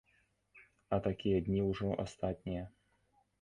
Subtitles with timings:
[0.97, 2.65] А такія дні ўжо астатнія.